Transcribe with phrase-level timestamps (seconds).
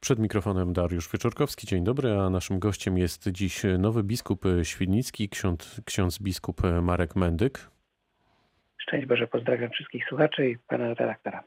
[0.00, 1.66] Przed mikrofonem Dariusz Wieczorkowski.
[1.66, 7.70] Dzień dobry, a naszym gościem jest dziś nowy biskup świdnicki, ksiądz, ksiądz biskup Marek Mendyk.
[8.78, 11.44] Szczęść Boże, pozdrawiam wszystkich słuchaczy i pana redaktora.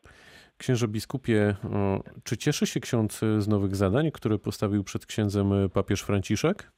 [0.58, 1.55] Księże biskupie,
[2.24, 6.71] czy cieszy się ksiądz z nowych zadań, które postawił przed księdzem papież Franciszek?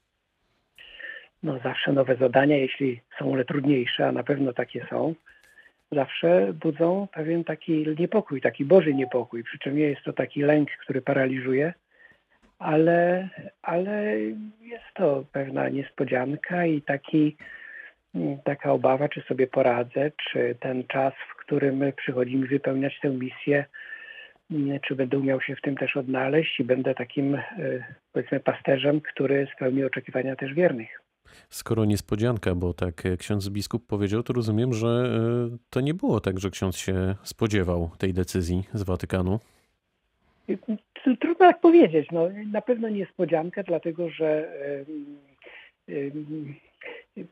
[1.43, 5.15] No zawsze nowe zadania, jeśli są one trudniejsze, a na pewno takie są,
[5.91, 9.43] zawsze budzą pewien taki niepokój, taki Boży niepokój.
[9.43, 11.73] Przy czym nie jest to taki lęk, który paraliżuje,
[12.59, 13.29] ale,
[13.61, 14.19] ale
[14.61, 17.37] jest to pewna niespodzianka i taki,
[18.43, 23.65] taka obawa, czy sobie poradzę, czy ten czas, w którym przychodzi mi wypełniać tę misję,
[24.87, 27.37] czy będę umiał się w tym też odnaleźć i będę takim,
[28.13, 31.04] powiedzmy, pasterzem, który spełni oczekiwania też wiernych.
[31.49, 36.39] Skoro niespodzianka, bo tak ksiądz biskup powiedział, to rozumiem, że e, to nie było tak,
[36.39, 39.39] że ksiądz się spodziewał tej decyzji z Watykanu.
[41.03, 42.07] Trudno tak powiedzieć.
[42.11, 44.51] No, na pewno niespodziankę, dlatego że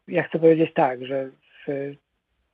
[0.07, 1.29] ja chcę powiedzieć tak, że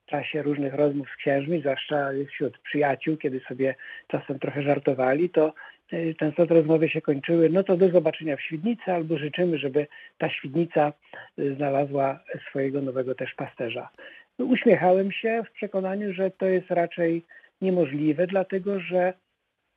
[0.10, 3.76] czasie różnych rozmów z księżmi, zwłaszcza wśród przyjaciół, kiedy sobie
[4.08, 5.54] czasem trochę żartowali, to
[5.92, 9.88] E, często te rozmowy się kończyły, no to do zobaczenia w Świdnicy, albo życzymy, żeby
[10.18, 10.94] ta Świdnica
[11.38, 13.90] e, znalazła swojego nowego też pasterza.
[14.38, 17.26] Uśmiechałem się w przekonaniu, że to jest raczej
[17.62, 19.14] niemożliwe, dlatego że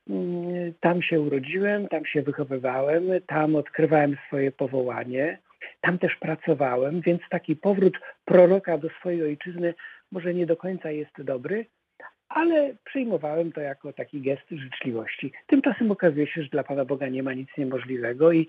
[0.09, 5.37] mm, tam się urodziłem, tam się wychowywałem, tam odkrywałem swoje powołanie,
[5.81, 9.73] tam też pracowałem, więc taki powrót proroka do swojej ojczyzny
[10.13, 11.65] może nie do końca jest dobry,
[12.29, 15.31] ale przyjmowałem to jako taki gest życzliwości.
[15.47, 18.47] Tymczasem okazuje się, że dla Pana Boga nie ma nic niemożliwego i,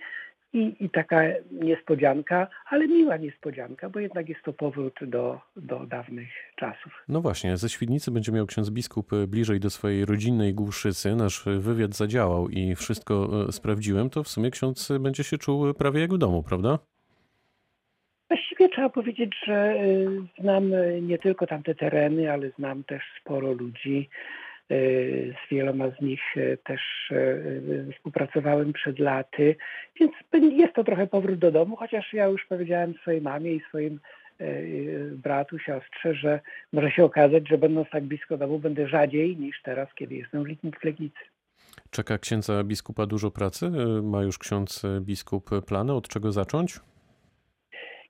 [0.53, 6.29] i, i taka niespodzianka, ale miła niespodzianka, bo jednak jest to powrót do, do dawnych
[6.57, 7.05] czasów.
[7.09, 11.17] No właśnie, ze Świdnicy będzie miał ksiądz biskup bliżej do swojej rodzinnej Głuszycy.
[11.17, 16.01] Nasz wywiad zadziałał i wszystko e, sprawdziłem, to w sumie ksiądz będzie się czuł prawie
[16.01, 16.79] jak w domu, prawda?
[18.35, 20.09] Właściwie trzeba powiedzieć, że y,
[20.41, 24.09] znam y, nie tylko tamte tereny, ale znam też sporo ludzi.
[24.73, 26.21] Y, z wieloma z nich
[26.65, 27.13] też
[27.97, 29.57] współpracowałem przed laty,
[30.01, 34.01] więc jest to trochę powrót do domu, chociaż ja już powiedziałem swojej mamie i swoim
[35.13, 36.41] bratu, siostrze, że
[36.73, 40.45] może się okazać, że będąc tak blisko domu będę rzadziej niż teraz, kiedy jestem
[40.81, 41.21] w Legnicy.
[41.91, 43.71] Czeka księdza biskupa dużo pracy?
[44.03, 46.81] Ma już ksiądz biskup plany, od czego zacząć?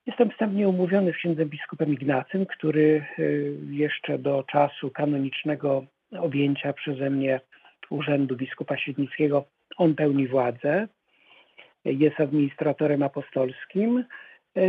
[0.07, 5.85] Jestem wstępnie umówiony z księdzem biskupem Ignacym, który y, jeszcze do czasu kanonicznego
[6.19, 7.41] objęcia przeze mnie
[7.91, 9.45] urzędu biskupa świetnickiego,
[9.77, 10.89] on pełni władzę,
[11.85, 14.05] jest administratorem apostolskim.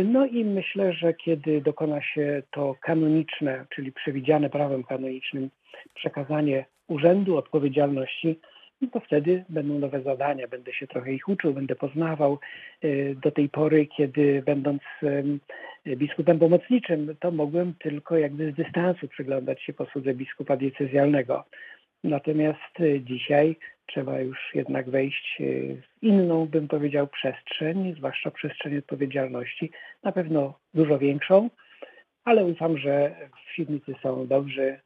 [0.04, 5.50] No i myślę, że kiedy dokona się to kanoniczne, czyli przewidziane prawem kanonicznym
[5.94, 8.40] przekazanie urzędu, odpowiedzialności,
[8.80, 12.38] no to wtedy będą nowe zadania, będę się trochę ich uczył, będę poznawał.
[12.84, 14.82] Y, do tej pory, kiedy będąc
[15.96, 21.44] biskupem pomocniczym, to mogłem tylko jakby z dystansu przyglądać się posłudze biskupa diecezjalnego.
[22.04, 23.56] Natomiast y, dzisiaj
[23.86, 29.70] trzeba już jednak wejść y, w inną, bym powiedział, przestrzeń, zwłaszcza przestrzeń odpowiedzialności,
[30.02, 31.50] na pewno dużo większą,
[32.24, 33.14] ale ufam, że
[33.46, 34.78] w Świdnicy są dobrzy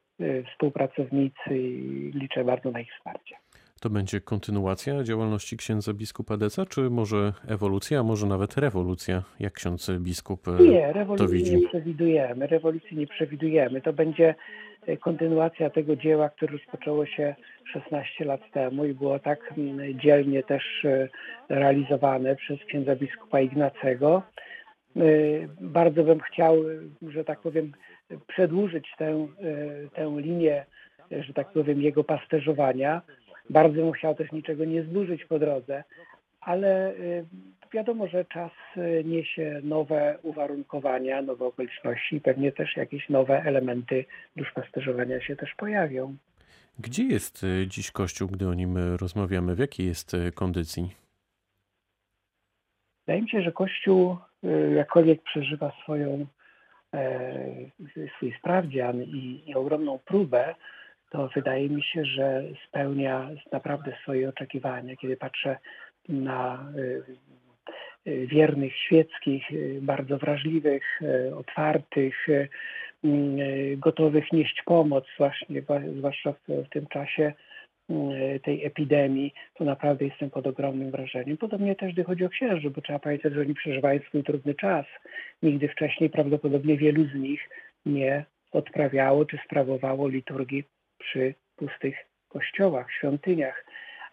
[0.51, 3.35] współpracownicy i liczę bardzo na ich wsparcie.
[3.81, 9.53] To będzie kontynuacja działalności księdza biskupa Deca, czy może ewolucja, a może nawet rewolucja, jak
[9.53, 13.81] ksiądz biskup e, nie, rewolucji nie przewidujemy, rewolucji nie przewidujemy.
[13.81, 14.35] To będzie
[14.87, 17.35] e, kontynuacja tego dzieła, które rozpoczęło się
[17.73, 19.53] 16 lat temu i było tak
[20.03, 21.07] dzielnie też e,
[21.49, 24.23] realizowane przez księdza biskupa Ignacego.
[25.61, 26.55] Bardzo bym chciał,
[27.07, 27.71] że tak powiem,
[28.27, 29.27] przedłużyć tę,
[29.93, 30.65] tę linię,
[31.11, 33.01] że tak powiem, jego pasterzowania
[33.51, 35.83] bardzo bym chciał też niczego nie zburzyć po drodze,
[36.41, 37.25] ale y,
[37.73, 44.05] wiadomo, że czas y, niesie nowe uwarunkowania, nowe okoliczności i pewnie też jakieś nowe elementy
[44.35, 46.15] duszpasterzowania się też pojawią.
[46.79, 49.55] Gdzie jest y, dziś Kościół, gdy o nim rozmawiamy?
[49.55, 50.95] W jakiej jest kondycji?
[53.07, 54.17] Wydaje mi się, że Kościół
[54.75, 56.25] jakkolwiek przeżywa swoją,
[56.93, 57.45] e,
[58.15, 60.55] swój sprawdzian i, i ogromną próbę,
[61.11, 64.95] to wydaje mi się, że spełnia naprawdę swoje oczekiwania.
[64.95, 65.57] Kiedy patrzę
[66.09, 67.03] na y,
[68.07, 71.01] y, wiernych świeckich, y, bardzo wrażliwych,
[71.37, 72.27] otwartych,
[73.77, 75.61] gotowych nieść pomoc, właśnie,
[75.97, 77.33] zwłaszcza w, tym czasie
[78.43, 81.37] tej epidemii, to naprawdę jestem pod ogromnym wrażeniem.
[81.37, 84.85] Podobnie też, gdy chodzi o księży, bo trzeba pamiętać, że oni przeżywają swój trudny czas.
[85.43, 87.49] Nigdy wcześniej prawdopodobnie wielu z nich
[87.85, 90.63] nie odprawiało czy sprawowało liturgii
[91.01, 91.95] przy pustych
[92.29, 93.65] kościołach, świątyniach.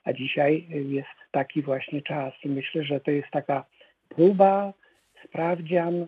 [0.04, 3.64] a dzisiaj jest taki właśnie czas i myślę, że to jest taka
[4.08, 4.72] próba,
[5.24, 6.06] sprawdzian,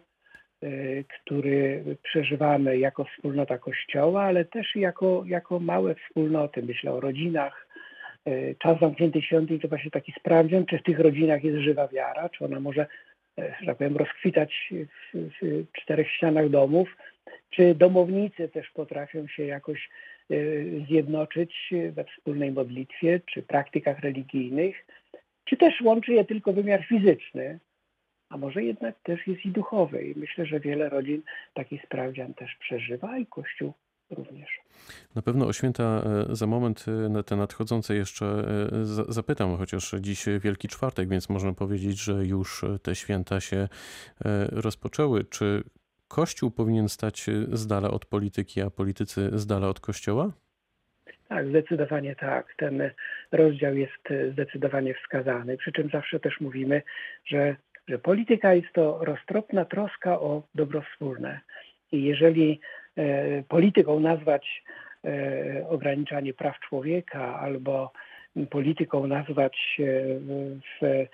[0.64, 6.62] y, który przeżywamy jako wspólnota Kościoła, ale też jako, jako małe wspólnoty.
[6.62, 7.66] Myślę o rodzinach.
[8.28, 12.28] Y, czas zamkniętych świątyń to właśnie taki sprawdzian, czy w tych rodzinach jest żywa wiara,
[12.28, 12.86] czy ona może,
[13.38, 16.96] y, że tak powiem, rozkwitać w, w czterech ścianach domów,
[17.50, 19.88] czy domownicy też potrafią się jakoś
[20.88, 21.54] zjednoczyć
[21.92, 24.86] we wspólnej modlitwie, czy praktykach religijnych,
[25.44, 27.58] czy też łączy je tylko wymiar fizyczny,
[28.28, 30.02] a może jednak też jest i duchowy.
[30.02, 31.22] I myślę, że wiele rodzin
[31.54, 33.72] taki sprawdzian też przeżywa i Kościół
[34.10, 34.48] również.
[35.14, 39.94] Na pewno o święta e, za moment e, na te nadchodzące jeszcze e, zapytam, chociaż
[40.00, 43.68] dziś Wielki Czwartek, więc można powiedzieć, że już te święta się
[44.52, 45.24] rozpoczęły.
[45.24, 45.62] Czy
[46.10, 50.32] Kościół powinien stać z dala od polityki, a politycy z dala od Kościoła?
[51.28, 52.54] Tak, zdecydowanie tak.
[52.56, 52.90] Ten
[53.32, 54.02] rozdział jest
[54.32, 55.56] zdecydowanie wskazany.
[55.56, 56.82] Przy czym zawsze też mówimy,
[57.24, 57.56] że
[57.90, 61.40] że polityka jest to roztropna troska o dobro wspólne.
[61.92, 62.60] I jeżeli
[62.96, 64.62] e, polityką nazwać
[65.04, 67.92] e, ograniczanie praw człowieka albo
[68.50, 69.82] polityką nazwać e,
[70.80, 71.06] w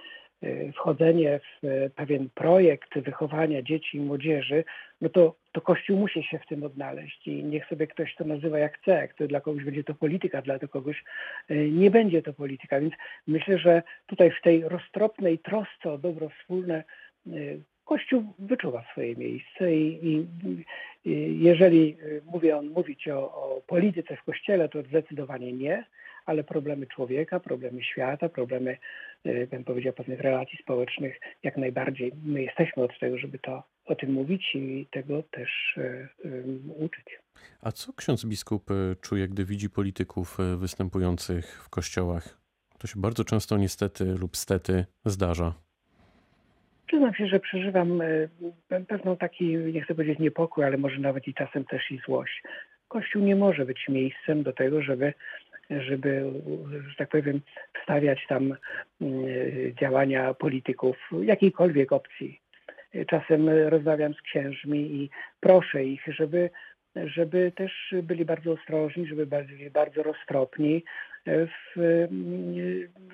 [0.75, 4.65] wchodzenie w pewien projekt wychowania dzieci i młodzieży,
[5.01, 8.59] no to, to Kościół musi się w tym odnaleźć i niech sobie ktoś to nazywa
[8.59, 8.91] jak chce.
[8.91, 11.05] Jak to dla kogoś będzie to polityka, dla kogoś
[11.51, 12.81] y, nie będzie to polityka.
[12.81, 12.95] Więc
[13.27, 16.85] myślę, że tutaj w tej roztropnej trosce o dobro wspólne
[17.85, 20.27] Kościół wyczuwa swoje miejsce i, i,
[21.05, 21.97] i jeżeli
[22.33, 25.85] mówię on mówić o, o polityce w Kościele, to zdecydowanie nie
[26.27, 28.79] ale problemy człowieka, problemy świata, problemy,
[29.25, 33.95] e, bym powiedział, pewnych relacji społecznych, jak najbardziej my jesteśmy od tego, żeby to o
[33.95, 35.79] tym mówić i tego też
[36.25, 37.05] um, uczyć.
[37.63, 38.71] A co ksiądz biskup
[39.01, 42.39] czuje, gdy widzi polityków występujących w kościołach?
[42.79, 45.55] To się bardzo często niestety lub stety zdarza.
[46.87, 48.03] Przyznam się, że przeżywam
[48.89, 52.43] pewną taki, nie chcę powiedzieć niepokój, ale może nawet i czasem też i złość.
[52.89, 55.15] Kościół nie może być miejscem do tego, żeby
[55.71, 56.33] żeby,
[56.89, 57.41] że tak powiem,
[57.81, 58.55] wstawiać tam
[59.01, 59.25] mm,
[59.81, 62.41] działania polityków jakiejkolwiek opcji.
[63.07, 65.11] Czasem rozmawiam z księżmi i
[65.41, 66.51] proszę ich, żeby,
[66.97, 70.85] żeby też byli bardzo ostrożni, żeby byli bardzo roztropni
[71.77, 72.09] w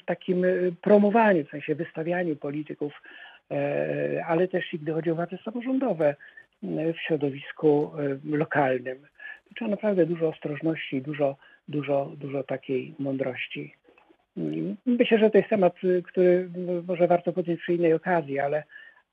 [0.06, 0.44] takim
[0.80, 3.02] promowaniu, w sensie wystawianiu polityków,
[3.50, 6.14] e, ale też i gdy chodzi o władze samorządowe
[6.62, 8.98] w środowisku e, lokalnym.
[9.56, 11.36] Trzeba naprawdę dużo ostrożności i dużo
[11.68, 13.74] dużo, dużo takiej mądrości.
[14.86, 15.74] Myślę, że to jest temat,
[16.04, 16.50] który
[16.88, 18.62] może warto podjąć przy innej okazji, ale,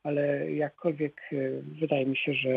[0.04, 1.36] ale jakkolwiek e,
[1.80, 2.50] wydaje mi się, że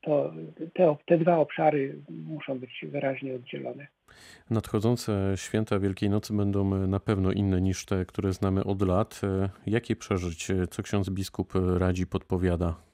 [0.00, 0.32] to,
[0.74, 3.86] te, te dwa obszary muszą być wyraźnie oddzielone.
[4.50, 9.20] Nadchodzące święta Wielkiej Nocy będą na pewno inne niż te, które znamy od lat.
[9.66, 10.48] Jakie przeżyć?
[10.70, 12.93] Co ksiądz biskup radzi, podpowiada?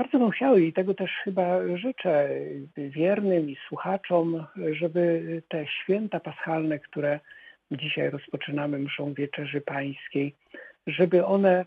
[0.00, 2.28] Bardzo bym chciał i tego też chyba życzę
[2.76, 7.20] wiernym i słuchaczom, żeby te święta paschalne, które
[7.70, 10.34] dzisiaj rozpoczynamy mszą Wieczerzy Pańskiej,
[10.86, 11.64] żeby one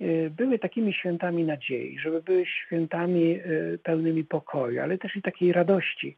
[0.00, 5.52] y, były takimi świętami nadziei, żeby były świętami y, pełnymi pokoju, ale też i takiej
[5.52, 6.16] radości.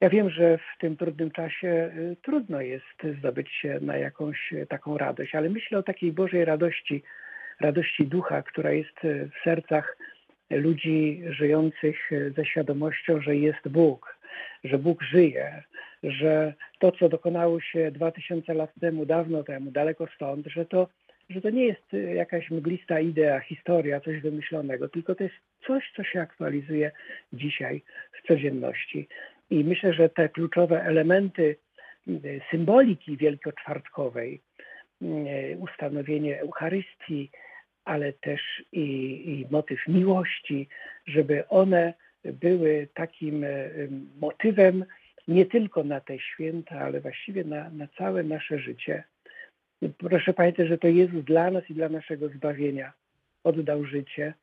[0.00, 4.98] Ja wiem, że w tym trudnym czasie y, trudno jest zdobyć się na jakąś taką
[4.98, 7.02] radość, ale myślę o takiej Bożej radości,
[7.60, 9.96] radości ducha, która jest w sercach
[10.50, 14.18] ludzi żyjących ze świadomością, że jest Bóg,
[14.64, 15.62] że Bóg żyje,
[16.02, 20.88] że to, co dokonało się 2000 lat temu, dawno temu, daleko stąd, że to,
[21.30, 25.34] że to nie jest jakaś mglista idea, historia, coś wymyślonego, tylko to jest
[25.66, 26.90] coś, co się aktualizuje
[27.32, 29.08] dzisiaj w codzienności.
[29.50, 31.56] I myślę, że te kluczowe elementy
[32.50, 34.40] symboliki wielkoczwartkowej,
[35.58, 37.30] ustanowienie Eucharystii,
[37.84, 38.40] ale też
[38.72, 38.84] i,
[39.30, 40.68] i motyw miłości,
[41.06, 41.94] żeby one
[42.24, 43.46] były takim
[44.20, 44.84] motywem
[45.28, 49.04] nie tylko na te święta, ale właściwie na, na całe nasze życie.
[49.98, 52.92] Proszę pamiętać, że to Jezus dla nas i dla naszego zbawienia
[53.44, 54.34] oddał życie.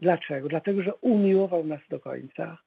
[0.00, 0.48] Dlaczego?
[0.48, 2.58] Dlatego, że umiłował nas do końca.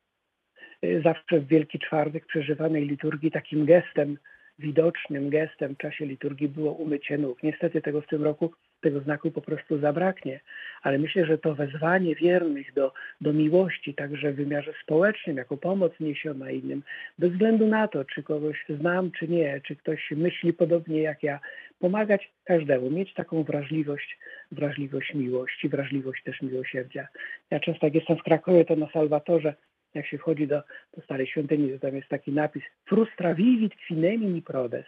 [1.04, 4.18] Zawsze w Wielki Czwartek przeżywanej liturgii takim gestem,
[4.60, 7.44] widocznym gestem w czasie liturgii było umycie nóg.
[7.44, 8.54] Niestety tego w tym roku
[8.84, 10.40] tego znaku po prostu zabraknie.
[10.82, 15.92] Ale myślę, że to wezwanie wiernych do, do miłości, także w wymiarze społecznym, jako pomoc
[16.00, 16.84] niesiona innym,
[17.20, 21.40] bez względu na to, czy kogoś znam, czy nie, czy ktoś myśli podobnie jak ja,
[21.80, 24.18] pomagać każdemu, mieć taką wrażliwość,
[24.52, 27.08] wrażliwość miłości, wrażliwość też miłosierdzia.
[27.52, 29.54] Ja często jak jestem w Krakowie, to na Salwatorze
[29.94, 30.62] jak się wchodzi do,
[30.98, 34.86] do starej świątyni, to tam jest taki napis frustra vivit qui nemini prodes.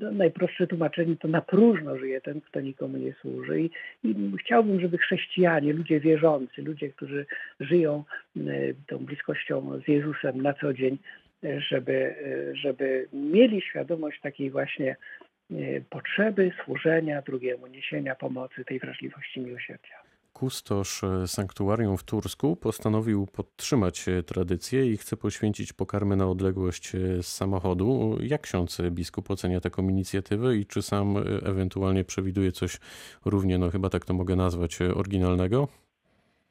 [0.00, 3.60] No, najprostsze tłumaczenie to na próżno żyje ten, kto nikomu nie służy.
[3.60, 3.70] I,
[4.04, 7.26] I chciałbym, żeby chrześcijanie, ludzie wierzący, ludzie, którzy
[7.60, 8.04] żyją
[8.36, 10.98] y, tą bliskością z Jezusem na co dzień,
[11.44, 14.96] y, żeby, y, żeby mieli świadomość takiej właśnie
[15.90, 20.05] potrzeby służenia drugiemu, niesienia pomocy, tej wrażliwości miłosierdzia.
[20.40, 26.94] Kustosz e, sanktuarium w Tursku postanowił podtrzymać e, tradycję i chce poświęcić pokarmy na odległość
[26.94, 28.18] e, z samochodu.
[28.20, 31.16] Jak ksiądz biskup ocenia taką inicjatywę i czy sam
[31.46, 32.78] ewentualnie przewiduje coś
[33.24, 35.68] równie, no chyba tak to mogę nazwać, oryginalnego?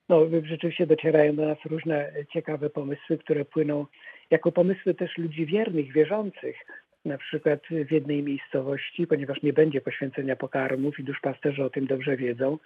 [0.10, 3.86] No, rzeczywiście docierają do nas różne ciekawe pomysły, które płyną
[4.30, 6.56] jako pomysły też ludzi wiernych, wierzących.
[7.06, 12.18] Na przykład w jednej miejscowości, ponieważ nie będzie poświęcenia pokarmów i duszpasterze o tym dobrze
[12.18, 12.58] wiedzą,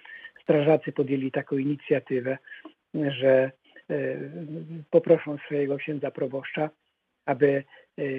[0.43, 2.38] strażacy podjęli taką inicjatywę,
[2.93, 3.51] że
[3.89, 4.15] e,
[4.89, 6.69] poproszą swojego księdza proboszcza,
[7.25, 7.63] aby e,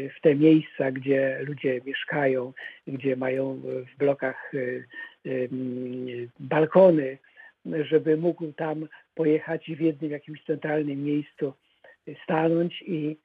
[0.08, 2.52] w te miejsca, gdzie ludzie mieszkają,
[2.86, 4.58] gdzie mają w blokach e,
[6.40, 7.18] balkony,
[7.66, 11.52] żeby mógł tam pojechać i w jednym jakimś centralnym miejscu
[12.24, 13.16] stanąć i,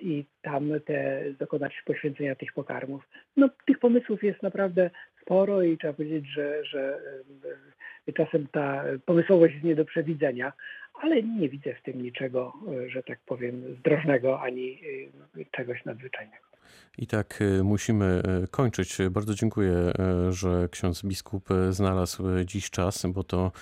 [0.00, 3.08] i tam te, dokonać poświęcenia tych pokarmów.
[3.36, 4.90] No, tych pomysłów jest naprawdę
[5.22, 6.98] sporo i trzeba powiedzieć, że, że
[8.14, 10.52] czasem ta pomysłowość jest nie do przewidzenia,
[11.02, 12.52] ale nie widzę w tym niczego,
[12.88, 14.80] że tak powiem, zdrożnego ani
[15.50, 16.45] czegoś nadzwyczajnego.
[16.98, 18.98] I tak musimy kończyć.
[19.10, 19.92] Bardzo dziękuję,
[20.30, 23.52] że ksiądz biskup znalazł dziś czas, bo to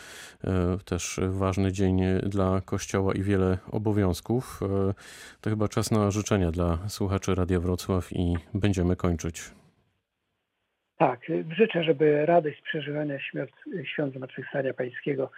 [0.85, 4.61] też ważny dzień dla Kościoła i wiele obowiązków.
[5.41, 9.43] To chyba czas na życzenia dla słuchaczy Radia Wrocław i będziemy kończyć.
[10.99, 11.21] Tak,
[11.57, 13.51] życzę, żeby radość przeżywania świąt,
[13.85, 15.31] świąt Zmartwychwstania Pańskiego,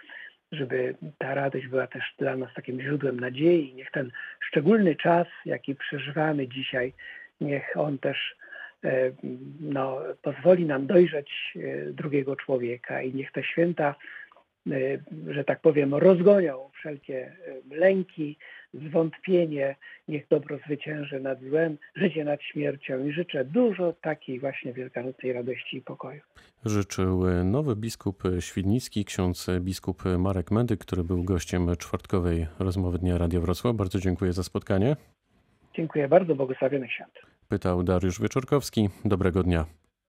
[0.51, 3.73] żeby ta radość była też dla nas takim źródłem nadziei.
[3.75, 6.93] Niech ten szczególny czas, jaki przeżywamy dzisiaj,
[7.41, 8.35] niech on też
[8.83, 9.11] e,
[9.59, 13.95] no, pozwoli nam dojrzeć e, drugiego człowieka i niech te święta,
[14.71, 14.73] e,
[15.27, 17.31] że tak powiem, rozgonią wszelkie
[17.71, 18.37] lęki,
[18.73, 19.75] zwątpienie,
[20.07, 25.77] niech dobro zwycięży nad złem, życie nad śmiercią i życzę dużo takiej właśnie wielkanocnej radości
[25.77, 26.21] i pokoju.
[26.65, 33.41] Życzył nowy biskup świdnicki, ksiądz biskup Marek Mendyk, który był gościem czwartkowej rozmowy Dnia Radio
[33.41, 33.75] Wrocław.
[33.75, 34.95] Bardzo dziękuję za spotkanie.
[35.77, 37.13] Dziękuję bardzo, błogosławionych świąt.
[37.49, 38.89] Pytał Dariusz Wieczorkowski.
[39.05, 39.65] Dobrego dnia.